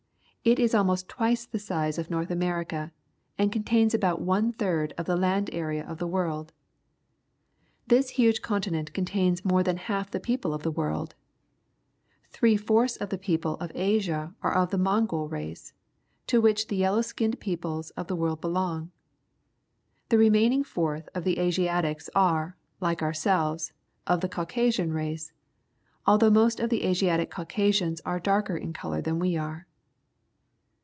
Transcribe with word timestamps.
It 0.43 0.57
is 0.57 0.73
almost 0.73 1.07
twice 1.07 1.45
the 1.45 1.59
size 1.59 1.99
of 1.99 2.09
North 2.09 2.31
America, 2.31 2.91
and 3.37 3.51
contains 3.51 3.93
about 3.93 4.21
one 4.23 4.51
third 4.51 4.91
of 4.97 5.05
the 5.05 5.15
land 5.15 5.51
area 5.53 5.85
of 5.87 5.99
the 5.99 6.07
world. 6.07 6.51
This 7.85 8.09
huge 8.17 8.41
continent 8.41 8.91
contains 8.91 9.45
more 9.45 9.61
than 9.61 9.77
half 9.77 10.09
the 10.09 10.19
people 10.19 10.51
of 10.55 10.63
the 10.63 10.71
whole 10.71 10.77
world. 10.83 11.13
Three 12.31 12.57
fourths 12.57 12.95
of 12.95 13.09
the 13.09 13.19
people 13.19 13.53
of 13.57 13.71
Asia 13.75 14.33
are 14.41 14.55
of 14.55 14.71
the 14.71 14.79
Mongols 14.79 15.29
racCj 15.29 15.73
to 16.25 16.41
which 16.41 16.69
the 16.69 16.75
yellow 16.77 17.03
skinned 17.03 17.39
peoples 17.39 17.91
of 17.91 18.07
the 18.07 18.15
world 18.15 18.41
belong. 18.41 18.89
The 20.09 20.17
remaining 20.17 20.63
fourth 20.63 21.07
of 21.13 21.23
the 21.23 21.37
Asiatics 21.37 22.09
are, 22.15 22.57
like 22.79 23.03
ourselves, 23.03 23.73
of 24.07 24.21
the 24.21 24.27
Cau^ 24.29 24.51
c 24.51 24.59
asian 24.61 24.91
race, 24.91 25.33
although 26.07 26.31
most 26.31 26.59
of 26.59 26.71
the 26.71 26.83
Asiatic 26.85 27.29
Caucasians 27.29 28.01
are 28.07 28.19
darker 28.19 28.57
in 28.57 28.73
colour 28.73 29.03
than 29.03 29.19
we 29.19 29.37
are. 29.37 29.67